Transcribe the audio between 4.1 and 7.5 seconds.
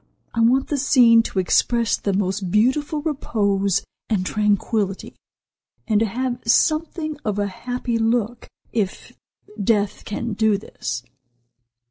tranquillity, and to have something of a